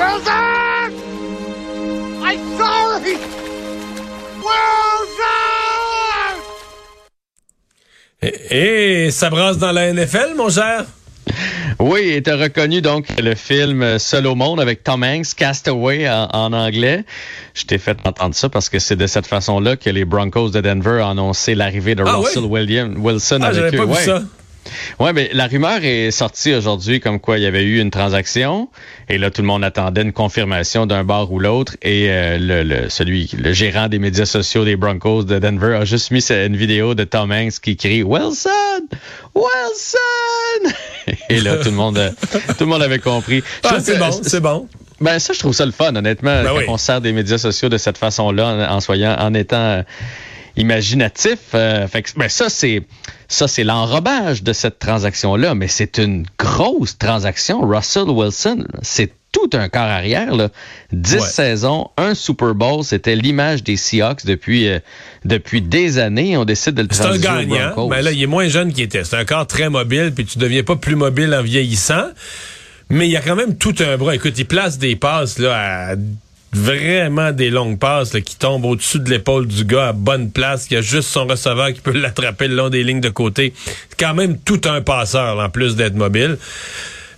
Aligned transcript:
Wilson! 0.00 0.92
I'm 2.24 2.40
sorry! 2.56 3.16
Wilson! 4.38 5.20
Et, 8.22 9.04
et 9.06 9.10
ça 9.10 9.28
brasse 9.28 9.58
dans 9.58 9.72
la 9.72 9.92
NFL, 9.92 10.34
mon 10.38 10.48
cher? 10.48 10.86
Oui, 11.78 12.00
et 12.12 12.22
t'as 12.22 12.36
reconnu 12.36 12.80
donc 12.80 13.06
le 13.22 13.34
film 13.34 13.98
Seul 13.98 14.26
au 14.26 14.34
monde 14.34 14.58
avec 14.60 14.82
Tom 14.84 15.02
Hanks, 15.02 15.34
Castaway 15.36 16.08
en, 16.08 16.28
en 16.32 16.52
anglais. 16.54 17.04
Je 17.54 17.64
t'ai 17.64 17.76
fait 17.76 17.98
entendre 18.04 18.34
ça 18.34 18.48
parce 18.48 18.70
que 18.70 18.78
c'est 18.78 18.96
de 18.96 19.06
cette 19.06 19.26
façon-là 19.26 19.76
que 19.76 19.90
les 19.90 20.06
Broncos 20.06 20.48
de 20.50 20.60
Denver 20.62 21.02
ont 21.02 21.10
annoncé 21.10 21.54
l'arrivée 21.54 21.94
de 21.94 22.04
Ah 22.06 22.16
Russell 22.16 22.44
oui? 22.44 22.60
William, 22.60 22.94
Wilson 23.04 23.40
Ah, 23.42 23.48
avec 23.48 23.74
eux. 23.74 23.76
pas 23.76 23.84
vu 23.84 23.92
Ouais. 23.92 24.02
ça. 24.04 24.22
Ouais, 24.98 25.12
mais 25.12 25.30
la 25.32 25.46
rumeur 25.46 25.78
est 25.82 26.10
sortie 26.10 26.54
aujourd'hui 26.54 27.00
comme 27.00 27.18
quoi 27.18 27.38
il 27.38 27.42
y 27.42 27.46
avait 27.46 27.62
eu 27.64 27.80
une 27.80 27.90
transaction 27.90 28.68
et 29.08 29.16
là 29.18 29.30
tout 29.30 29.40
le 29.42 29.46
monde 29.48 29.64
attendait 29.64 30.02
une 30.02 30.12
confirmation 30.12 30.86
d'un 30.86 31.02
bar 31.02 31.32
ou 31.32 31.38
l'autre 31.38 31.76
et 31.82 32.06
euh, 32.10 32.38
le, 32.38 32.62
le- 32.62 32.88
celui 32.90 33.30
le 33.36 33.52
gérant 33.52 33.88
des 33.88 33.98
médias 33.98 34.26
sociaux 34.26 34.64
des 34.64 34.76
Broncos 34.76 35.24
de 35.24 35.38
Denver 35.38 35.74
a 35.76 35.84
juste 35.84 36.10
mis 36.10 36.22
une 36.30 36.56
vidéo 36.56 36.94
de 36.94 37.04
Tom 37.04 37.32
Hanks 37.32 37.60
qui 37.62 37.76
crie 37.76 38.02
Wilson, 38.02 38.48
Wilson 39.34 40.74
et 41.28 41.40
là 41.40 41.56
tout 41.56 41.70
le 41.70 41.76
monde 41.76 41.98
euh, 41.98 42.10
tout 42.30 42.64
le 42.64 42.66
monde 42.66 42.82
avait 42.82 42.98
compris. 42.98 43.42
Ah, 43.64 43.78
c'est 43.80 43.98
bon, 43.98 44.10
c'est 44.22 44.40
bon. 44.40 44.68
ben 45.00 45.18
ça, 45.18 45.32
je 45.32 45.38
trouve 45.38 45.54
ça 45.54 45.64
le 45.66 45.72
fun, 45.72 45.94
honnêtement, 45.96 46.42
Ben 46.42 46.50
quand 46.50 46.58
oui. 46.58 46.64
on 46.68 46.76
sert 46.76 47.00
des 47.00 47.12
médias 47.12 47.38
sociaux 47.38 47.68
de 47.68 47.78
cette 47.78 47.98
façon-là, 47.98 48.68
en, 48.70 48.76
en 48.76 48.80
soyant, 48.80 49.16
en 49.18 49.32
étant 49.34 49.56
euh, 49.56 49.82
imaginatif. 50.60 51.38
euh, 51.54 51.86
fait 51.88 52.02
que, 52.02 52.10
ben 52.16 52.28
ça, 52.28 52.48
c'est 52.48 52.82
ça, 53.28 53.48
c'est 53.48 53.64
l'enrobage 53.64 54.42
de 54.42 54.52
cette 54.52 54.78
transaction-là, 54.78 55.54
mais 55.54 55.68
c'est 55.68 55.98
une 55.98 56.26
grosse 56.38 56.98
transaction. 56.98 57.60
Russell 57.66 58.08
Wilson, 58.08 58.64
c'est 58.82 59.12
tout 59.32 59.48
un 59.52 59.68
corps 59.68 59.82
arrière, 59.82 60.34
là. 60.34 60.48
10 60.92 61.14
Ouais. 61.14 61.20
saisons, 61.20 61.88
un 61.96 62.14
Super 62.14 62.52
Bowl, 62.54 62.82
c'était 62.82 63.14
l'image 63.14 63.62
des 63.62 63.76
Seahawks 63.76 64.24
depuis, 64.26 64.66
euh, 64.68 64.80
depuis 65.24 65.62
des 65.62 65.98
années. 65.98 66.36
On 66.36 66.44
décide 66.44 66.74
de 66.74 66.82
le 66.82 66.88
C'est 66.90 67.04
un 67.04 67.16
gagnant, 67.16 67.88
mais 67.88 68.02
là, 68.02 68.10
il 68.10 68.20
est 68.20 68.26
moins 68.26 68.48
jeune 68.48 68.72
qu'il 68.72 68.82
était. 68.82 69.04
C'est 69.04 69.16
un 69.16 69.24
corps 69.24 69.46
très 69.46 69.68
mobile, 69.70 70.12
puis 70.14 70.24
tu 70.24 70.38
deviens 70.38 70.64
pas 70.64 70.74
plus 70.76 70.96
mobile 70.96 71.32
en 71.32 71.42
vieillissant. 71.42 72.06
Mais 72.88 73.06
il 73.06 73.12
y 73.12 73.16
a 73.16 73.20
quand 73.20 73.36
même 73.36 73.56
tout 73.56 73.74
un 73.78 73.96
bras. 73.96 74.16
Écoute, 74.16 74.36
il 74.36 74.46
place 74.46 74.78
des 74.78 74.96
passes 74.96 75.38
là 75.38 75.90
à 75.92 75.94
vraiment 76.52 77.32
des 77.32 77.50
longues 77.50 77.78
passes 77.78 78.12
là, 78.12 78.20
qui 78.20 78.36
tombent 78.36 78.64
au-dessus 78.64 78.98
de 78.98 79.08
l'épaule 79.10 79.46
du 79.46 79.64
gars 79.64 79.88
à 79.88 79.92
bonne 79.92 80.30
place. 80.30 80.66
Il 80.70 80.74
y 80.74 80.76
a 80.76 80.82
juste 80.82 81.08
son 81.08 81.26
receveur 81.26 81.72
qui 81.72 81.80
peut 81.80 81.92
l'attraper 81.94 82.48
le 82.48 82.56
long 82.56 82.68
des 82.70 82.82
lignes 82.82 83.00
de 83.00 83.08
côté. 83.08 83.52
C'est 83.88 83.98
quand 83.98 84.14
même 84.14 84.38
tout 84.38 84.60
un 84.64 84.80
passeur, 84.80 85.36
là, 85.36 85.44
en 85.44 85.48
plus 85.50 85.76
d'être 85.76 85.94
mobile. 85.94 86.38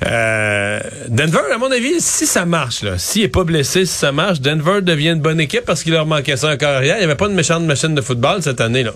Euh, 0.05 0.81
Denver, 1.09 1.39
à 1.55 1.59
mon 1.59 1.71
avis, 1.71 2.01
si 2.01 2.27
ça 2.27 2.45
marche, 2.45 2.83
là, 2.83 2.99
s'il 2.99 3.23
est 3.23 3.29
pas 3.29 3.45
blessé, 3.45 3.87
si 3.87 3.93
ça 3.95 4.11
marche, 4.11 4.41
Denver 4.41 4.83
devient 4.83 5.11
une 5.11 5.21
bonne 5.21 5.41
équipe 5.41 5.65
parce 5.65 5.83
qu'il 5.85 5.93
leur 5.93 6.07
manquait 6.07 6.37
ça 6.37 6.51
encore 6.53 6.71
arrière. 6.71 6.97
Il 6.97 7.01
n'y 7.01 7.05
avait 7.05 7.15
pas 7.15 7.29
de 7.29 7.35
méchante 7.35 7.63
machine 7.63 7.95
de 7.95 8.01
football 8.01 8.43
cette 8.43 8.61
année, 8.61 8.83
là. 8.83 8.93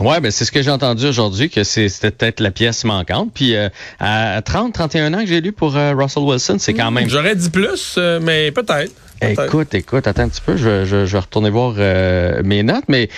Ouais, 0.00 0.18
ben 0.20 0.30
c'est 0.30 0.46
ce 0.46 0.52
que 0.52 0.62
j'ai 0.62 0.70
entendu 0.70 1.04
aujourd'hui, 1.06 1.50
que 1.50 1.62
c'est- 1.62 1.90
c'était 1.90 2.10
peut-être 2.10 2.40
la 2.40 2.50
pièce 2.50 2.84
manquante. 2.84 3.32
Puis 3.34 3.54
euh, 3.54 3.68
à 3.98 4.40
30, 4.40 4.72
31 4.72 5.12
ans 5.12 5.20
que 5.20 5.26
j'ai 5.26 5.42
lu 5.42 5.52
pour 5.52 5.76
euh, 5.76 5.92
Russell 5.94 6.22
Wilson, 6.22 6.56
c'est 6.58 6.72
quand 6.72 6.90
même... 6.90 7.10
J'aurais 7.10 7.34
dit 7.36 7.50
plus, 7.50 7.98
mais 8.22 8.50
peut-être. 8.50 8.92
Écoute, 9.22 9.74
écoute, 9.74 10.06
attends 10.06 10.22
un 10.22 10.28
petit 10.28 10.40
peu, 10.40 10.56
je, 10.56 10.84
je, 10.84 11.04
je 11.06 11.12
vais 11.12 11.18
retourner 11.18 11.50
voir 11.50 11.74
euh, 11.78 12.40
mes 12.44 12.62
notes, 12.62 12.84
mais 12.88 13.08
tu 13.08 13.12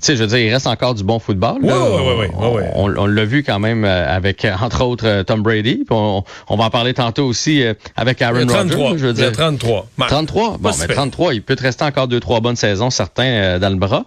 sais, 0.00 0.16
je 0.16 0.22
veux 0.22 0.28
dire, 0.28 0.38
il 0.38 0.52
reste 0.52 0.66
encore 0.66 0.94
du 0.94 1.02
bon 1.04 1.18
football. 1.18 1.58
là. 1.62 1.78
Ouais, 1.78 2.28
ouais, 2.36 2.54
ouais, 2.54 2.70
on 2.74 3.06
l'a 3.06 3.24
vu 3.24 3.42
quand 3.42 3.58
même 3.58 3.84
euh, 3.84 4.06
avec, 4.08 4.44
euh, 4.44 4.52
entre 4.60 4.84
autres, 4.84 5.06
euh, 5.06 5.22
Tom 5.24 5.42
Brady. 5.42 5.84
On, 5.90 6.22
on 6.48 6.56
va 6.56 6.64
en 6.64 6.70
parler 6.70 6.94
tantôt 6.94 7.24
aussi 7.26 7.62
avec 7.96 8.22
Aaron 8.22 8.48
a 8.48 8.52
33. 8.64 8.76
Rodgers. 8.88 8.98
Je 8.98 9.06
veux 9.06 9.12
Il 9.12 9.20
y 9.20 9.24
a 9.24 9.30
dire. 9.30 9.36
33. 9.36 9.86
Ouais. 9.98 10.06
33? 10.06 10.58
Bon, 10.58 10.70
Pas 10.70 10.76
mais 10.80 10.86
pire. 10.86 10.96
33, 10.96 11.34
il 11.34 11.42
peut 11.42 11.56
te 11.56 11.62
rester 11.62 11.84
encore 11.84 12.08
deux, 12.08 12.20
trois 12.20 12.40
bonnes 12.40 12.56
saisons, 12.56 12.90
certains, 12.90 13.24
euh, 13.24 13.58
dans 13.58 13.70
le 13.70 13.76
bras. 13.76 14.04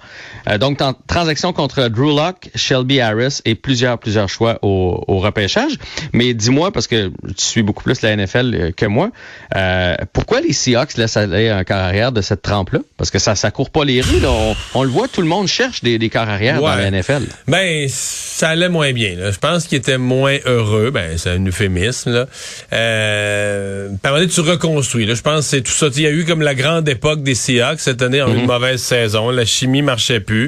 Euh, 0.49 0.57
donc, 0.57 0.79
transaction 1.07 1.53
contre 1.53 1.87
Drew 1.89 2.15
Lock, 2.15 2.49
Shelby 2.55 2.99
Harris 3.01 3.39
et 3.45 3.55
plusieurs, 3.55 3.97
plusieurs 3.97 4.29
choix 4.29 4.57
au, 4.61 5.03
au 5.07 5.19
repêchage. 5.19 5.73
Mais 6.13 6.33
dis-moi, 6.33 6.71
parce 6.71 6.87
que 6.87 7.07
tu 7.09 7.43
suis 7.43 7.63
beaucoup 7.63 7.83
plus 7.83 8.01
la 8.01 8.15
NFL 8.15 8.73
que 8.75 8.85
moi, 8.85 9.09
euh, 9.55 9.95
pourquoi 10.13 10.41
les 10.41 10.53
Seahawks 10.53 10.97
laissent 10.97 11.17
aller 11.17 11.40
un 11.49 11.63
arrière 11.69 12.11
de 12.11 12.21
cette 12.21 12.41
trempe-là? 12.41 12.79
Parce 12.97 13.09
que 13.11 13.19
ça, 13.19 13.35
ça 13.35 13.51
court 13.51 13.69
pas 13.69 13.85
les 13.85 14.01
rues, 14.01 14.19
là. 14.19 14.29
On, 14.29 14.55
on 14.75 14.83
le 14.83 14.89
voit, 14.89 15.07
tout 15.07 15.21
le 15.21 15.27
monde 15.27 15.47
cherche 15.47 15.81
des, 15.83 15.97
des 15.97 16.09
corps 16.09 16.29
arrière 16.29 16.61
dans 16.61 16.75
la 16.75 16.91
NFL. 16.91 17.23
Ben, 17.47 17.87
ça 17.89 18.49
allait 18.49 18.69
moins 18.69 18.93
bien. 18.93 19.15
Là. 19.15 19.31
Je 19.31 19.37
pense 19.39 19.67
qu'il 19.67 19.77
était 19.77 19.97
moins 19.97 20.37
heureux. 20.45 20.91
Ben, 20.91 21.17
c'est 21.17 21.29
un 21.29 21.45
euphémisme. 21.45 22.11
Là. 22.11 22.25
Euh, 22.73 23.87
un 24.03 24.09
moment 24.09 24.19
donné, 24.19 24.31
tu 24.31 24.41
reconstruis. 24.41 25.05
Là. 25.05 25.13
Je 25.15 25.21
pense 25.21 25.45
que 25.45 25.49
c'est 25.51 25.61
tout 25.61 25.71
ça. 25.71 25.87
Il 25.95 26.01
y 26.01 26.07
a 26.07 26.11
eu 26.11 26.25
comme 26.25 26.41
la 26.41 26.55
grande 26.55 26.87
époque 26.89 27.23
des 27.23 27.35
Seahawks. 27.35 27.79
Cette 27.79 28.01
année, 28.01 28.21
on 28.21 28.27
a 28.27 28.35
eu 28.35 28.39
une 28.39 28.45
mauvaise 28.45 28.81
saison. 28.81 29.29
La 29.29 29.45
chimie 29.45 29.81
marchait 29.81 30.19
plus. 30.19 30.47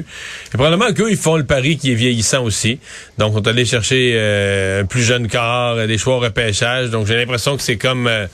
Et 0.52 0.56
probablement 0.56 0.92
qu'eux, 0.92 1.10
ils 1.10 1.16
font 1.16 1.36
le 1.36 1.44
pari 1.44 1.76
qui 1.76 1.92
est 1.92 1.96
vieillissant 1.96 2.42
aussi. 2.44 2.78
Donc, 3.18 3.34
on 3.34 3.42
est 3.42 3.48
allé 3.48 3.64
chercher 3.64 4.12
euh, 4.14 4.82
un 4.82 4.84
plus 4.84 5.02
jeune 5.02 5.28
corps, 5.28 5.86
des 5.86 5.98
choix 5.98 6.16
au 6.16 6.20
repêchage. 6.20 6.90
Donc, 6.90 7.06
j'ai 7.06 7.16
l'impression 7.16 7.56
que 7.56 7.62
c'est 7.62 7.76
comme... 7.76 8.06
euh, 8.06 8.26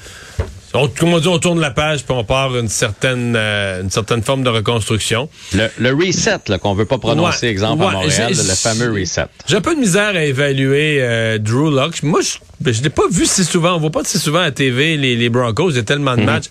on, 0.75 0.89
comme 0.89 1.13
on 1.15 1.19
dit, 1.19 1.29
on 1.29 1.39
tourne 1.39 1.61
la 1.61 1.71
page 1.71 2.05
puis 2.05 2.15
on 2.17 2.25
part 2.25 2.57
une 2.57 2.69
certaine, 2.69 3.35
euh, 3.37 3.83
une 3.83 3.91
certaine 3.91 4.23
forme 4.23 4.43
de 4.45 4.49
reconstruction. 4.51 5.29
Le, 5.55 5.69
le 5.79 5.93
reset, 5.95 6.39
là, 6.49 6.59
qu'on 6.59 6.75
veut 6.75 6.85
pas 6.85 6.99
prononcer, 6.99 7.47
Ouais. 7.47 7.53
exemple, 7.53 7.83
Ouais, 7.83 7.89
à 7.89 7.93
Montréal, 7.93 8.33
le 8.35 8.55
fameux 8.55 8.93
reset. 8.93 9.27
J'ai 9.49 9.57
un 9.57 9.61
peu 9.61 9.75
de 9.75 9.81
misère 9.81 10.15
à 10.15 10.25
évaluer 10.25 10.99
euh, 11.01 11.39
Drew 11.39 11.71
Lock. 11.75 12.03
Moi, 12.03 12.21
je 12.21 12.39
ben, 12.61 12.73
je 12.75 12.83
l'ai 12.83 12.91
pas 12.91 13.09
vu 13.11 13.27
si 13.27 13.45
souvent. 13.45 13.75
On 13.77 13.79
voit 13.79 13.91
pas 13.91 14.03
si 14.05 14.19
souvent 14.19 14.41
à 14.41 14.51
TV 14.51 14.97
les, 14.97 15.17
les 15.17 15.29
Broncos. 15.31 15.71
Il 15.71 15.77
y 15.77 15.81
a 15.81 15.83
tellement 15.83 16.15
de 16.17 16.23
matchs. 16.23 16.47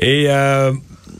Et 0.00 0.24
euh, 0.28 0.72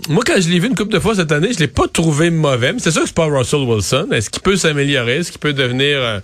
moi, 0.08 0.22
quand 0.26 0.40
je 0.40 0.48
l'ai 0.48 0.58
vu 0.58 0.68
une 0.68 0.74
couple 0.74 0.92
de 0.94 0.98
fois 0.98 1.14
cette 1.14 1.30
année, 1.30 1.52
je 1.52 1.58
l'ai 1.58 1.68
pas 1.68 1.86
trouvé 1.92 2.30
mauvais. 2.30 2.72
Mais 2.72 2.78
c'est 2.78 2.90
sûr 2.90 3.02
que 3.02 3.08
c'est 3.08 3.14
pas 3.14 3.26
Russell 3.26 3.60
Wilson. 3.60 4.08
Est-ce 4.12 4.30
qu'il 4.30 4.42
peut 4.42 4.56
s'améliorer? 4.56 5.18
Est-ce 5.18 5.30
qu'il 5.30 5.40
peut 5.40 5.52
devenir 5.52 5.98
euh, 5.98 6.20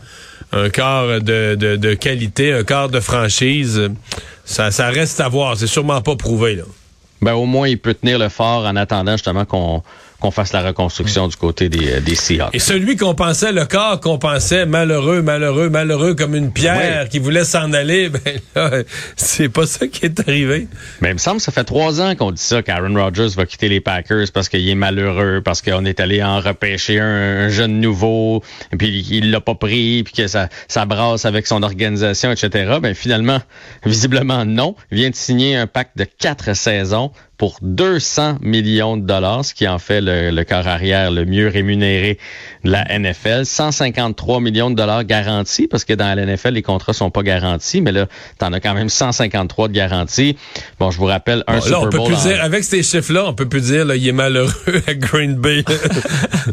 un 0.53 0.71
quart 0.71 1.21
de, 1.21 1.55
de, 1.55 1.77
de 1.77 1.95
qualité, 1.95 2.53
un 2.53 2.65
quart 2.65 2.89
de 2.89 3.01
franchise? 3.01 3.91
Ça, 4.51 4.89
reste 4.89 5.21
à 5.21 5.29
voir. 5.29 5.57
C'est 5.57 5.69
sûrement 5.69 6.01
pas 6.01 6.17
prouvé. 6.17 6.57
Là. 6.57 6.65
Ben, 7.23 7.35
au 7.35 7.47
moins, 7.47 7.69
il 7.69 7.79
peut 7.79 7.95
tenir 7.95 8.19
le 8.19 8.29
fort 8.29 8.67
en 8.67 8.75
attendant 8.75 9.13
justement 9.13 9.45
qu'on 9.45 9.83
qu'on 10.21 10.31
fasse 10.31 10.53
la 10.53 10.63
reconstruction 10.63 11.29
du 11.29 11.37
côté 11.37 11.69
des, 11.69 11.95
euh, 11.95 12.01
des 12.01 12.15
Seahawks. 12.15 12.55
Et 12.55 12.59
celui 12.59 12.97
qu'on 12.97 13.15
pensait, 13.15 13.53
le 13.53 13.65
corps 13.65 14.01
qu'on 14.01 14.19
pensait 14.19 14.67
malheureux, 14.67 15.23
malheureux, 15.23 15.71
malheureux 15.71 16.15
comme 16.15 16.35
une 16.35 16.53
pierre 16.53 17.09
qui 17.09 17.19
voulait 17.19 17.45
s'en 17.45 17.73
aller, 17.73 18.09
ben 18.11 18.21
là, 18.55 18.71
c'est 19.17 19.49
pas 19.49 19.67
ça 19.67 19.87
qui 19.87 20.05
est 20.05 20.21
arrivé. 20.21 20.69
Mais 21.01 21.11
il 21.11 21.15
me 21.15 21.19
semble 21.19 21.39
que 21.39 21.43
ça 21.43 21.53
fait 21.53 21.65
trois 21.65 22.01
ans 22.01 22.15
qu'on 22.15 22.31
dit 22.31 22.43
ça, 22.43 22.63
qu'Aaron 22.63 22.95
Rodgers 22.95 23.29
va 23.37 23.47
quitter 23.47 23.69
les 23.69 23.81
Packers 23.81 24.27
parce 24.33 24.49
qu'il 24.49 24.69
est 24.69 24.75
malheureux, 24.75 25.41
parce 25.45 25.63
qu'on 25.63 25.85
est 25.85 26.01
allé 26.01 26.23
en 26.23 26.41
repêcher 26.41 27.01
un, 27.01 27.47
un 27.47 27.49
jeune 27.49 27.81
nouveau, 27.81 28.43
et 28.73 28.77
puis 28.77 29.07
il 29.11 29.31
l'a 29.31 29.41
pas 29.41 29.55
pris, 29.55 30.03
puis 30.05 30.13
que 30.13 30.27
ça, 30.27 30.49
ça 30.69 30.85
brasse 30.85 31.25
avec 31.25 31.47
son 31.47 31.63
organisation, 31.63 32.31
etc. 32.31 32.79
Ben 32.81 32.95
finalement, 32.95 33.41
visiblement 33.85 34.45
non. 34.45 34.75
Il 34.91 34.99
vient 34.99 35.11
de 35.11 35.15
signer 35.15 35.57
un 35.57 35.67
pacte 35.67 35.97
de 35.97 36.05
quatre 36.05 36.55
saisons 36.55 37.13
pour 37.41 37.57
200 37.63 38.37
millions 38.43 38.99
de 38.99 39.07
dollars, 39.07 39.47
ce 39.47 39.55
qui 39.55 39.67
en 39.67 39.79
fait 39.79 40.03
le, 40.03 40.31
le 40.31 40.45
corps 40.45 40.69
arrière 40.69 41.11
le 41.11 41.25
mieux 41.25 41.49
rémunéré 41.49 42.19
de 42.65 42.71
la 42.71 42.85
NFL. 42.99 43.47
153 43.47 44.41
millions 44.43 44.69
de 44.71 44.75
dollars 44.77 45.05
garantis, 45.05 45.67
parce 45.67 45.87
que 45.87 45.95
dans 45.95 46.15
la 46.15 46.27
NFL, 46.27 46.51
les 46.51 46.61
contrats 46.61 46.93
sont 46.93 47.11
pas 47.11 47.23
garantis, 47.23 47.81
mais 47.81 47.93
là, 47.93 48.09
t'en 48.39 48.53
as 48.53 48.61
quand 48.61 48.75
même 48.75 48.91
153 48.91 49.69
de 49.69 49.73
garantie. 49.73 50.37
Bon, 50.79 50.91
je 50.91 50.99
vous 50.99 51.07
rappelle, 51.07 51.43
un 51.47 51.55
Bon, 51.55 51.61
Super 51.63 51.81
on 51.81 51.89
peut 51.89 51.97
Bowl 51.97 52.07
plus 52.09 52.17
en- 52.17 52.29
dire, 52.29 52.45
avec 52.45 52.63
ces 52.63 52.83
chiffres-là, 52.83 53.25
on 53.27 53.33
peut 53.33 53.49
plus 53.49 53.63
dire, 53.63 53.87
là, 53.87 53.97
il 53.97 54.07
est 54.07 54.13
malheureux 54.13 54.53
à 54.87 54.93
Green 54.93 55.35
Bay. 55.37 55.65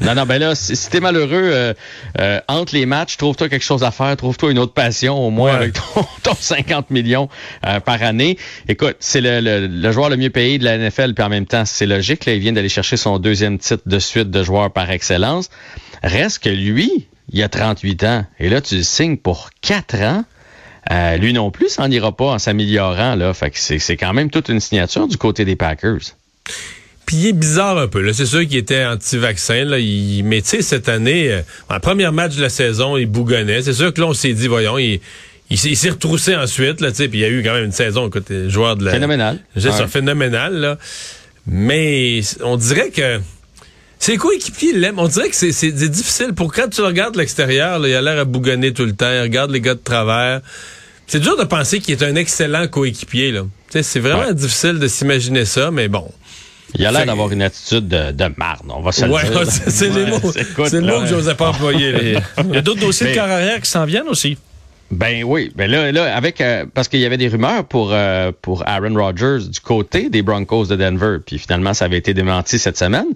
Non, 0.01 0.15
non, 0.15 0.25
ben 0.25 0.37
là, 0.39 0.53
si, 0.55 0.75
si 0.75 0.89
t'es 0.89 0.99
malheureux, 0.99 1.29
euh, 1.33 1.73
euh, 2.21 2.39
entre 2.47 2.75
les 2.75 2.85
matchs, 2.85 3.17
trouve-toi 3.17 3.49
quelque 3.49 3.63
chose 3.65 3.83
à 3.83 3.91
faire, 3.91 4.15
trouve-toi 4.15 4.51
une 4.51 4.59
autre 4.59 4.73
passion, 4.73 5.17
au 5.17 5.31
moins 5.31 5.51
Ouais. 5.51 5.55
avec 5.55 5.73
ton, 5.73 6.05
ton 6.23 6.35
50 6.37 6.91
millions 6.91 7.29
euh, 7.65 7.79
par 7.79 8.01
année. 8.03 8.37
Écoute, 8.69 8.95
c'est 8.99 9.21
le, 9.21 9.39
le, 9.41 9.67
le 9.67 9.91
joueur 9.91 10.09
le 10.09 10.17
mieux 10.17 10.29
payé 10.29 10.57
de 10.59 10.63
la 10.65 10.76
NFL, 10.77 11.13
puis 11.13 11.23
en 11.23 11.29
même 11.29 11.45
temps, 11.45 11.65
c'est 11.65 11.85
logique, 11.85 12.25
là, 12.25 12.33
il 12.33 12.39
vient 12.39 12.53
d'aller 12.53 12.69
chercher 12.69 12.97
son 12.97 13.19
deuxième 13.19 13.57
titre 13.57 13.83
de 13.85 13.99
suite 13.99 14.29
de 14.29 14.43
joueur 14.43 14.71
par 14.71 14.89
excellence. 14.89 15.49
Reste 16.03 16.39
que 16.43 16.49
lui, 16.49 17.07
il 17.31 17.43
a 17.43 17.49
38 17.49 18.03
ans, 18.03 18.25
et 18.39 18.49
là, 18.49 18.61
tu 18.61 18.77
le 18.77 18.83
signes 18.83 19.17
pour 19.17 19.49
4 19.61 19.95
ans. 20.01 20.23
Euh, 20.89 21.17
lui 21.17 21.33
non 21.33 21.51
plus, 21.51 21.69
ça 21.69 21.81
n'en 21.83 21.91
ira 21.91 22.15
pas 22.15 22.25
en 22.25 22.39
s'améliorant, 22.39 23.15
là. 23.15 23.33
Fait 23.33 23.51
que 23.51 23.59
c'est 23.59 23.97
quand 23.97 24.13
même 24.13 24.29
toute 24.29 24.49
une 24.49 24.61
signature 24.61 25.07
du 25.07 25.17
côté 25.17 25.43
des 25.43 25.55
Packers. 25.55 26.15
Puis 27.05 27.15
il 27.17 27.27
est 27.27 27.33
bizarre 27.33 27.77
un 27.77 27.87
peu. 27.87 28.11
C'est 28.13 28.25
sûr 28.25 28.41
qu'il 28.41 28.57
était 28.57 28.85
anti-vaccin. 28.85 29.77
Il, 29.77 30.23
mais 30.23 30.41
tu 30.41 30.49
sais, 30.49 30.61
cette 30.61 30.89
année, 30.89 31.31
euh, 31.31 31.41
en 31.69 31.79
premier 31.79 32.09
match 32.11 32.35
de 32.35 32.41
la 32.41 32.49
saison, 32.49 32.97
il 32.97 33.05
bougonnait. 33.05 33.61
C'est 33.61 33.73
sûr 33.73 33.93
que 33.93 34.01
là, 34.01 34.07
on 34.07 34.13
s'est 34.13 34.33
dit, 34.33 34.47
voyons, 34.47 34.77
il, 34.77 34.99
il, 35.49 35.57
s'est- 35.57 35.69
il 35.69 35.77
s'est 35.77 35.89
retroussé 35.91 36.35
ensuite. 36.35 36.81
Là, 36.81 36.89
tu 36.91 36.97
sais, 36.97 37.07
puis 37.07 37.19
il 37.19 37.21
y 37.21 37.25
a 37.25 37.29
eu 37.29 37.43
quand 37.43 37.53
même 37.53 37.65
une 37.65 37.71
saison, 37.71 38.07
écoute, 38.07 38.31
joueur 38.47 38.75
de 38.75 38.85
la... 38.85 38.91
Phénoménal. 38.91 39.39
C'est 39.55 39.71
ça, 39.71 39.81
Ouais. 39.83 39.87
phénoménal. 39.87 40.53
Là. 40.55 40.77
Mais 41.45 42.21
on 42.43 42.57
dirait 42.57 42.89
que 42.89 43.19
ses 43.99 44.17
coéquipiers 44.17 44.73
l'aiment. 44.73 44.99
On 44.99 45.07
dirait 45.07 45.29
que 45.29 45.35
c'est 45.35 45.51
c'est 45.51 45.71
difficile. 45.71 46.33
Pour 46.33 46.53
quand 46.53 46.67
tu 46.69 46.81
regardes 46.81 47.15
l'extérieur, 47.15 47.79
là, 47.79 47.87
il 47.87 47.95
a 47.95 48.01
l'air 48.01 48.19
à 48.19 48.25
bougonner 48.25 48.73
tout 48.73 48.85
le 48.85 48.93
temps. 48.93 49.11
Il 49.11 49.21
regarde 49.21 49.51
les 49.51 49.61
gars 49.61 49.75
de 49.75 49.79
travers. 49.79 50.41
C'est 51.07 51.19
dur 51.21 51.37
de 51.37 51.45
penser 51.45 51.79
qu'il 51.79 51.93
est 51.93 52.03
un 52.03 52.15
excellent 52.15 52.67
coéquipier. 52.67 53.31
là. 53.31 53.41
Tu 53.41 53.47
sais, 53.73 53.83
C'est 53.83 53.99
vraiment 54.01 54.27
Ouais. 54.27 54.33
difficile 54.33 54.77
de 54.79 54.87
s'imaginer 54.87 55.45
ça, 55.45 55.71
mais 55.71 55.87
bon. 55.87 56.11
Il 56.77 56.85
a 56.85 56.91
l'air 56.91 57.05
d'avoir 57.05 57.31
une 57.31 57.41
attitude 57.41 57.87
de, 57.87 58.11
de 58.11 58.25
marde, 58.35 58.65
on 58.67 58.81
va 58.81 58.91
se 58.91 59.05
Ouais, 59.05 59.23
le 59.23 59.29
dire. 59.45 59.51
c'est 59.69 59.89
Ouais, 59.89 60.69
le 60.81 60.81
mot 60.81 60.99
que 61.01 61.07
j'osais 61.07 61.33
pas 61.33 61.47
employer. 61.49 62.17
Il 62.43 62.53
y 62.53 62.57
a 62.57 62.61
d'autres 62.61 62.81
dossiers 62.81 63.05
Mais- 63.05 63.11
de 63.13 63.15
carrière 63.15 63.61
qui 63.61 63.69
s'en 63.69 63.85
viennent 63.85 64.09
aussi. 64.09 64.37
Ben 64.89 65.23
oui, 65.25 65.51
ben 65.53 65.69
là, 65.69 65.91
là 65.91 66.15
avec 66.15 66.39
euh, 66.39 66.65
parce 66.73 66.87
qu'il 66.87 67.01
y 67.01 67.05
avait 67.05 67.17
des 67.17 67.27
rumeurs 67.27 67.65
pour 67.65 67.89
euh, 67.91 68.31
pour 68.41 68.65
Aaron 68.65 68.93
Rodgers 68.95 69.39
du 69.49 69.59
côté 69.59 70.09
des 70.09 70.21
Broncos 70.21 70.67
de 70.67 70.77
Denver, 70.77 71.17
puis 71.25 71.37
finalement 71.39 71.73
ça 71.73 71.83
avait 71.85 71.97
été 71.97 72.13
démenti 72.13 72.57
cette 72.57 72.77
semaine. 72.77 73.07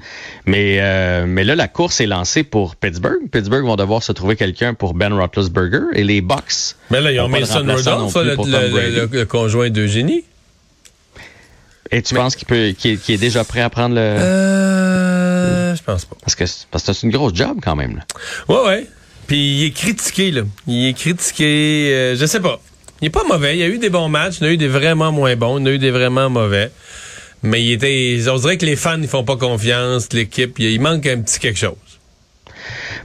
Mais 0.46 0.80
euh, 0.82 1.24
mais 1.26 1.46
là 1.46 1.56
la 1.56 1.70
course 1.70 2.02
est 2.02 2.08
lancée 2.08 2.44
pour 2.44 2.76
Pittsburgh. 2.76 3.30
Pittsburgh 3.32 3.64
vont 3.64 3.78
devoir 3.78 4.04
se 4.04 4.12
trouver 4.12 4.36
quelqu'un 4.36 4.74
pour 4.74 4.94
Ben 4.94 5.14
Roethlisberger 5.14 5.84
et 5.94 6.04
les 6.04 6.20
Bucks. 6.20 6.76
Mais 6.90 7.00
là, 7.00 7.10
ils 7.14 7.22
ont 7.22 7.30
Mason 7.30 7.60
Rudolph, 7.60 8.16
le, 8.16 8.24
le- 8.36 9.00
le- 9.00 9.10
le- 9.20 9.26
conjoint 9.26 9.70
d'Eugénie. 9.70 10.26
Et 11.90 12.02
tu 12.02 12.16
penses 12.16 12.36
qu'il 12.36 12.48
peut 12.48 12.72
qu'il 12.78 12.92
est, 12.92 12.98
qu'il 12.98 13.16
est 13.16 13.18
déjà 13.18 13.44
prêt 13.46 13.62
à 13.62 13.70
prendre 13.70 13.96
le 13.96 14.02
Euh, 14.02 15.76
je 15.76 15.84
pense 15.84 16.06
pas. 16.06 16.16
parce 16.22 16.36
que 16.36 16.44
parce 16.70 16.84
que 16.86 16.94
c'est 16.94 17.08
une 17.08 17.14
grosse 17.14 17.34
job 17.36 17.60
quand 17.64 17.76
même. 17.76 17.96
Là. 17.98 18.04
Ouais, 18.54 18.68
ouais. 18.68 18.88
Puis 19.28 19.38
il 19.38 19.66
est 19.66 19.72
critiqué, 19.72 20.32
là. 20.32 20.42
Il 20.68 20.88
est 20.88 20.94
critiqué, 20.94 21.92
euh, 21.94 22.16
je 22.16 22.26
sais 22.26 22.40
pas. 22.40 22.60
Il 23.02 23.08
est 23.08 23.12
pas 23.12 23.24
mauvais. 23.24 23.56
Il 23.56 23.60
y 23.60 23.64
a 23.64 23.68
eu 23.68 23.78
des 23.78 23.90
bons 23.90 24.10
matchs, 24.10 24.38
il 24.40 24.44
y 24.44 24.48
en 24.48 24.50
a 24.50 24.54
eu 24.54 24.58
des 24.58 24.68
vraiment 24.68 25.12
moins 25.12 25.36
bons, 25.36 25.58
il 25.58 25.62
y 25.62 25.64
en 25.64 25.66
a 25.68 25.72
eu 25.72 25.80
des 25.80 25.92
vraiment 25.92 26.30
mauvais. 26.30 26.72
Mais 27.44 27.64
il 27.64 27.72
était, 27.72 28.20
on 28.30 28.38
dirait 28.38 28.58
que 28.58 28.66
les 28.66 28.76
fans, 28.76 29.02
ils 29.02 29.08
font 29.08 29.24
pas 29.24 29.38
confiance, 29.38 30.14
l'équipe, 30.14 30.60
il, 30.60 30.80
manque 30.80 31.08
un 31.08 31.22
petit 31.22 31.40
quelque 31.40 31.58
chose. 31.58 31.76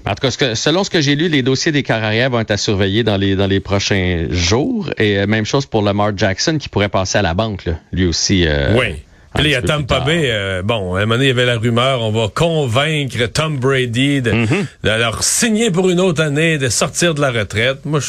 En 0.05 0.15
tout 0.15 0.29
cas, 0.29 0.55
selon 0.55 0.85
ce 0.85 0.91
que 0.91 1.01
j'ai 1.01 1.17
lu, 1.17 1.29
les 1.29 1.43
dossiers 1.43 1.73
des 1.73 1.83
carrières 1.83 2.31
vont 2.31 2.41
être 2.41 2.51
à 2.51 2.57
surveiller 2.57 3.03
dans 3.03 3.17
les 3.17 3.35
dans 3.35 3.47
les 3.47 3.59
prochains 3.59 4.27
jours. 4.31 4.91
Et 4.99 5.19
euh, 5.19 5.27
même 5.27 5.47
chose 5.47 5.67
pour 5.67 5.83
Lamar 5.83 6.17
Jackson 6.17 6.59
qui 6.59 6.69
pourrait 6.69 6.91
passer 6.91 7.19
à 7.19 7.23
la 7.23 7.35
banque, 7.35 7.65
là, 7.65 7.73
lui 7.93 8.05
aussi. 8.05 8.45
euh, 8.47 8.77
oui. 8.79 9.03
Il 9.45 9.51
y 9.51 9.55
a 9.55 9.63
Tampa. 9.63 10.01
Bay. 10.01 10.23
euh, 10.31 10.63
bon, 10.63 10.95
à 10.95 10.99
un 10.99 11.07
moment 11.07 11.15
donné, 11.17 11.25
il 11.27 11.29
y 11.29 11.31
avait 11.31 11.47
la 11.47 11.59
rumeur, 11.59 12.03
on 12.03 12.11
va 12.11 12.29
convaincre 12.35 13.27
Tom 13.27 13.59
Brady 13.59 14.23
de, 14.23 14.33
Mm-hmm. 14.33 14.67
de 14.85 14.91
leur 14.91 15.23
signer 15.23 15.71
pour 15.71 15.89
une 15.91 16.01
autre 16.01 16.23
année, 16.23 16.59
de 16.59 16.69
sortir 16.69 17.15
de 17.15 17.21
la 17.21 17.31
retraite. 17.31 17.85
Moi, 17.85 18.01
je 18.01 18.07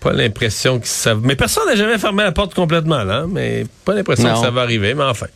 pas 0.00 0.12
l'impression 0.12 0.78
que 0.78 0.86
ça... 0.86 1.16
Mais 1.16 1.34
personne 1.34 1.66
n'a 1.66 1.74
jamais 1.74 1.98
fermé 1.98 2.22
la 2.22 2.30
porte 2.32 2.54
complètement, 2.54 3.02
là. 3.02 3.24
Mais 3.28 3.64
pas 3.84 3.94
l'impression 3.94 4.32
que 4.32 4.38
ça 4.38 4.50
va 4.50 4.62
arriver, 4.62 4.94
mais 4.94 5.02
enfin. 5.02 5.26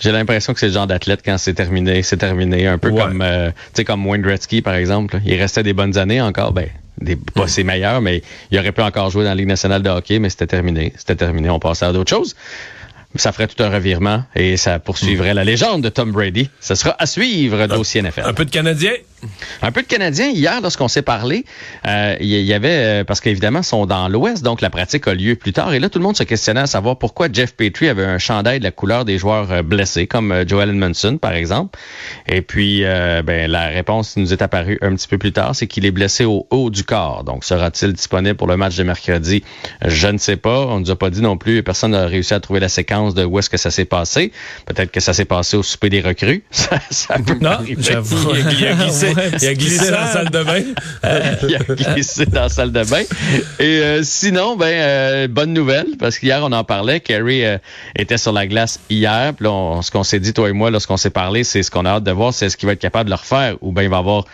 J'ai 0.00 0.10
l'impression 0.12 0.54
que 0.54 0.60
c'est 0.60 0.66
le 0.68 0.72
genre 0.72 0.86
d'athlète 0.88 1.20
quand 1.24 1.38
c'est 1.38 1.54
terminé, 1.54 2.02
c'est 2.02 2.16
terminé. 2.16 2.66
Un 2.66 2.78
peu 2.78 2.88
Ouais. 2.90 3.00
comme, 3.02 3.22
euh, 3.22 3.50
tu 3.50 3.54
sais, 3.74 3.84
comme 3.84 4.04
Wayne 4.06 4.22
Gretzky, 4.22 4.60
par 4.62 4.74
exemple. 4.74 5.14
là. 5.14 5.20
Il 5.24 5.34
restait 5.40 5.62
des 5.62 5.72
bonnes 5.72 5.98
années 5.98 6.20
encore. 6.20 6.52
Ben, 6.52 6.66
des, 7.00 7.14
pas 7.14 7.44
Mm. 7.44 7.48
ses 7.48 7.62
meilleurs, 7.64 8.00
mais 8.00 8.22
il 8.50 8.58
aurait 8.58 8.72
pu 8.72 8.80
encore 8.82 9.08
jouer 9.10 9.22
dans 9.22 9.30
la 9.30 9.36
Ligue 9.36 9.46
nationale 9.46 9.82
de 9.82 9.88
hockey, 9.90 10.18
mais 10.18 10.30
c'était 10.30 10.48
terminé. 10.48 10.92
C'était 10.96 11.14
terminé. 11.14 11.48
On 11.50 11.60
passait 11.60 11.84
à 11.86 11.92
d'autres 11.92 12.10
choses. 12.10 12.34
Ça 13.18 13.32
ferait 13.32 13.48
tout 13.48 13.62
un 13.62 13.70
revirement 13.70 14.24
et 14.34 14.56
ça 14.56 14.78
poursuivrait 14.78 15.34
la 15.34 15.44
légende 15.44 15.82
de 15.82 15.88
Tom 15.88 16.12
Brady. 16.12 16.50
Ce 16.60 16.74
sera 16.74 16.96
à 16.98 17.06
suivre, 17.06 17.66
dossier 17.66 18.00
NFL. 18.02 18.22
Un 18.24 18.32
peu 18.32 18.44
de 18.44 18.50
Canadien? 18.50 18.92
Un 19.62 19.72
peu 19.72 19.82
de 19.82 19.86
Canadiens. 19.86 20.28
Hier, 20.28 20.60
lorsqu'on 20.60 20.88
s'est 20.88 21.02
parlé, 21.02 21.44
euh, 21.86 22.16
il 22.20 22.26
y, 22.26 22.42
y 22.42 22.54
avait, 22.54 23.00
euh, 23.00 23.04
parce 23.04 23.20
qu'évidemment, 23.20 23.60
ils 23.60 23.64
sont 23.64 23.86
dans 23.86 24.08
l'Ouest, 24.08 24.42
donc 24.44 24.60
la 24.60 24.70
pratique 24.70 25.06
a 25.08 25.14
lieu 25.14 25.34
plus 25.36 25.52
tard. 25.52 25.72
Et 25.74 25.78
là, 25.80 25.88
tout 25.88 25.98
le 25.98 26.04
monde 26.04 26.16
se 26.16 26.22
questionnait 26.22 26.60
à 26.60 26.66
savoir 26.66 26.96
pourquoi 26.98 27.28
Jeff 27.32 27.54
Petrie 27.54 27.88
avait 27.88 28.04
un 28.04 28.18
chandail 28.18 28.58
de 28.58 28.64
la 28.64 28.70
couleur 28.70 29.04
des 29.04 29.18
joueurs 29.18 29.50
euh, 29.50 29.62
blessés, 29.62 30.06
comme 30.06 30.44
Joel 30.46 30.70
Edmondson, 30.70 31.18
par 31.20 31.32
exemple. 31.32 31.78
Et 32.26 32.42
puis, 32.42 32.84
euh, 32.84 33.22
ben, 33.22 33.50
la 33.50 33.66
réponse 33.68 34.14
qui 34.14 34.20
nous 34.20 34.32
est 34.32 34.42
apparue 34.42 34.78
un 34.82 34.94
petit 34.94 35.08
peu 35.08 35.18
plus 35.18 35.32
tard, 35.32 35.54
c'est 35.54 35.66
qu'il 35.66 35.84
est 35.86 35.90
blessé 35.90 36.24
au 36.24 36.46
haut 36.50 36.70
du 36.70 36.84
corps. 36.84 37.24
Donc, 37.24 37.44
sera-t-il 37.44 37.92
disponible 37.92 38.36
pour 38.36 38.46
le 38.46 38.56
match 38.56 38.76
de 38.76 38.82
mercredi? 38.84 39.42
Je 39.84 40.08
ne 40.08 40.18
sais 40.18 40.36
pas. 40.36 40.66
On 40.66 40.80
nous 40.80 40.90
a 40.90 40.96
pas 40.96 41.10
dit 41.10 41.20
non 41.22 41.36
plus. 41.36 41.62
Personne 41.62 41.92
n'a 41.92 42.06
réussi 42.06 42.34
à 42.34 42.40
trouver 42.40 42.60
la 42.60 42.68
séquence 42.68 43.14
de 43.14 43.24
où 43.24 43.38
est-ce 43.38 43.50
que 43.50 43.56
ça 43.56 43.70
s'est 43.70 43.84
passé. 43.84 44.32
Peut-être 44.66 44.90
que 44.90 45.00
ça 45.00 45.12
s'est 45.12 45.24
passé 45.24 45.56
au 45.56 45.62
souper 45.62 45.90
des 45.90 46.00
recrues. 46.00 46.44
Ça, 46.50 46.78
ça 46.90 47.14
peut 47.24 47.38
Non, 47.40 47.50
arriver. 47.52 47.82
j'avoue. 47.82 48.34
Il 48.34 48.46
a, 48.46 48.52
il 48.52 48.66
a 48.66 48.72
glissé, 48.74 49.07
Ouais, 49.14 49.30
il 49.42 49.48
a 49.48 49.54
glissé 49.54 49.90
dans 49.90 50.00
la 50.00 50.06
salle 50.12 50.30
de 50.30 50.42
bain. 50.42 50.62
il 51.48 51.54
a 51.56 51.92
glissé 51.94 52.26
dans 52.26 52.40
la 52.42 52.48
salle 52.48 52.72
de 52.72 52.84
bain. 52.84 53.02
Et 53.58 53.64
euh, 53.80 54.02
sinon, 54.02 54.56
ben 54.56 54.66
euh, 54.66 55.28
bonne 55.28 55.52
nouvelle, 55.52 55.86
parce 55.98 56.18
qu'hier, 56.18 56.40
on 56.42 56.52
en 56.52 56.64
parlait. 56.64 57.00
Kerry 57.00 57.44
euh, 57.44 57.58
était 57.96 58.18
sur 58.18 58.32
la 58.32 58.46
glace 58.46 58.80
hier. 58.90 59.32
Puis 59.34 59.44
là, 59.44 59.52
on- 59.52 59.82
ce 59.82 59.90
qu'on 59.90 60.02
s'est 60.04 60.20
dit, 60.20 60.32
toi 60.32 60.48
et 60.48 60.52
moi, 60.52 60.70
lorsqu'on 60.70 60.96
s'est 60.96 61.10
parlé, 61.10 61.44
c'est 61.44 61.62
ce 61.62 61.70
qu'on 61.70 61.84
a 61.84 61.90
hâte 61.90 62.04
de 62.04 62.10
voir, 62.12 62.32
c'est 62.34 62.48
ce 62.48 62.56
qu'il 62.56 62.66
va 62.66 62.72
être 62.72 62.80
capable 62.80 63.06
de 63.06 63.10
le 63.14 63.16
refaire, 63.20 63.54
ou 63.60 63.72
bien 63.72 63.84
il 63.84 63.90
va 63.90 63.98
avoir 63.98 64.24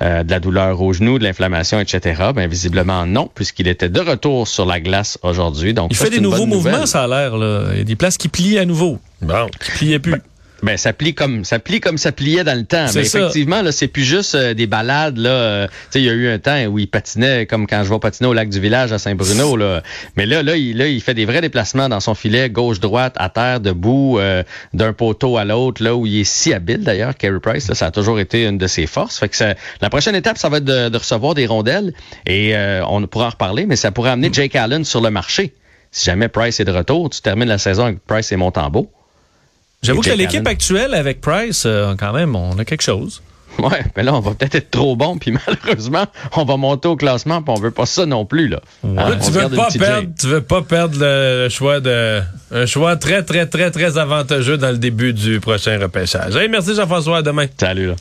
euh, 0.00 0.22
de 0.22 0.30
la 0.30 0.38
douleur 0.38 0.80
au 0.80 0.92
genou, 0.92 1.18
de 1.18 1.24
l'inflammation, 1.24 1.80
etc. 1.80 2.22
Ben 2.34 2.48
visiblement 2.48 3.04
non, 3.06 3.28
puisqu'il 3.34 3.66
était 3.66 3.88
de 3.88 4.00
retour 4.00 4.46
sur 4.46 4.64
la 4.64 4.78
glace 4.80 5.18
aujourd'hui. 5.22 5.74
Donc 5.74 5.90
Il 5.92 5.96
ça, 5.96 6.04
fait 6.04 6.10
des 6.10 6.20
nouveaux 6.20 6.46
mouvements, 6.46 6.70
nouvelle. 6.72 6.86
ça 6.86 7.02
a 7.04 7.08
l'air. 7.08 7.36
là. 7.36 7.64
Il 7.72 7.78
y 7.78 7.80
a 7.80 7.84
des 7.84 7.96
places 7.96 8.16
qui 8.16 8.28
plient 8.28 8.58
à 8.58 8.64
nouveau. 8.64 8.98
Bon. 9.22 9.48
Qui 9.64 9.70
pliaient 9.72 9.98
plus. 9.98 10.12
Ben 10.12 10.20
ça 10.76 10.92
plie 10.92 11.14
comme 11.14 11.44
ça 11.44 11.58
plie 11.58 11.80
comme 11.80 11.98
ça 11.98 12.10
pliait 12.12 12.44
dans 12.44 12.58
le 12.58 12.64
temps. 12.64 12.86
Mais 12.94 13.04
ça. 13.04 13.18
effectivement 13.20 13.62
là, 13.62 13.70
c'est 13.72 13.86
plus 13.88 14.04
juste 14.04 14.34
euh, 14.34 14.54
des 14.54 14.66
balades 14.66 15.16
là. 15.18 15.30
euh, 15.30 15.66
tu 15.66 15.72
sais, 15.90 16.00
il 16.00 16.04
y 16.04 16.10
a 16.10 16.12
eu 16.12 16.28
un 16.28 16.38
temps 16.38 16.62
où 16.66 16.78
il 16.78 16.88
patinait 16.88 17.46
comme 17.46 17.66
quand 17.66 17.84
je 17.84 17.90
vais 17.92 17.98
patiner 17.98 18.28
au 18.28 18.32
lac 18.32 18.48
du 18.48 18.58
village 18.60 18.92
à 18.92 18.98
Saint-Bruno 18.98 19.56
là. 19.56 19.82
Mais 20.16 20.26
là 20.26 20.42
là 20.42 20.56
il 20.56 20.76
là 20.76 20.86
il 20.88 21.00
fait 21.00 21.14
des 21.14 21.24
vrais 21.24 21.40
déplacements 21.40 21.88
dans 21.88 22.00
son 22.00 22.14
filet 22.14 22.50
gauche 22.50 22.80
droite 22.80 23.14
à 23.18 23.28
terre 23.28 23.60
debout 23.60 24.18
euh, 24.18 24.42
d'un 24.74 24.92
poteau 24.92 25.36
à 25.36 25.44
l'autre 25.44 25.82
là 25.82 25.94
où 25.94 26.06
il 26.06 26.20
est 26.20 26.24
si 26.24 26.52
habile 26.52 26.82
d'ailleurs. 26.82 27.16
Carey 27.16 27.38
Price 27.40 27.68
là, 27.68 27.74
ça 27.74 27.86
a 27.86 27.90
toujours 27.90 28.18
été 28.18 28.44
une 28.44 28.58
de 28.58 28.66
ses 28.66 28.86
forces. 28.86 29.18
Fait 29.18 29.28
que 29.28 29.36
ça- 29.36 29.54
la 29.80 29.90
prochaine 29.90 30.14
étape 30.14 30.38
ça 30.38 30.48
va 30.48 30.58
être 30.58 30.64
de, 30.64 30.88
de 30.88 30.96
recevoir 30.98 31.34
des 31.34 31.46
rondelles 31.46 31.92
et 32.26 32.56
euh, 32.56 32.82
on 32.88 33.06
pourra 33.06 33.26
en 33.26 33.30
reparler. 33.30 33.66
Mais 33.66 33.76
ça 33.76 33.90
pourrait 33.92 34.10
amener 34.10 34.30
Jake 34.32 34.56
Allen 34.56 34.84
sur 34.84 35.00
le 35.00 35.10
marché. 35.10 35.54
Si 35.90 36.04
jamais 36.04 36.28
Price 36.28 36.60
est 36.60 36.64
de 36.64 36.70
retour, 36.72 37.08
tu 37.10 37.22
termines 37.22 37.48
la 37.48 37.56
saison 37.58 37.84
avec 37.84 37.98
Price 38.06 38.30
et 38.32 38.36
Montembeau. 38.36 38.90
J'avoue 39.82 40.00
que 40.00 40.10
l'équipe 40.10 40.46
actuelle 40.46 40.94
avec 40.94 41.20
Price, 41.20 41.64
euh, 41.66 41.94
quand 41.96 42.12
même, 42.12 42.34
on 42.34 42.58
a 42.58 42.64
quelque 42.64 42.82
chose. 42.82 43.22
Ouais, 43.58 43.84
mais 43.96 44.04
là, 44.04 44.14
on 44.14 44.20
va 44.20 44.34
peut-être 44.34 44.54
être 44.54 44.70
trop 44.70 44.94
bon, 44.94 45.18
puis 45.18 45.32
malheureusement, 45.46 46.04
on 46.36 46.44
va 46.44 46.56
monter 46.56 46.88
au 46.88 46.96
classement, 46.96 47.42
puis 47.42 47.54
on 47.56 47.60
veut 47.60 47.70
pas 47.70 47.86
ça 47.86 48.06
non 48.06 48.24
plus, 48.24 48.48
là. 48.48 48.60
Hein, 48.84 48.94
Là, 48.94 49.10
on 49.20 49.24
tu 49.24 49.32
veux 49.32 49.48
pas 49.48 49.68
perdre, 49.70 50.08
tu 50.18 50.26
veux 50.26 50.42
pas 50.42 50.62
perdre 50.62 50.96
le, 51.00 51.48
choix 51.48 51.80
de 51.80 52.20
un 52.52 52.66
choix 52.66 52.96
très 52.96 53.22
très 53.24 53.46
très 53.46 53.70
très 53.70 53.98
avantageux 53.98 54.58
dans 54.58 54.70
le 54.70 54.78
début 54.78 55.12
du 55.12 55.40
prochain 55.40 55.78
repêchage. 55.80 56.36
Hey, 56.36 56.48
merci 56.48 56.74
Jean-François, 56.74 57.18
à 57.18 57.22
demain. 57.22 57.46
Salut, 57.58 57.88
là. 57.88 57.94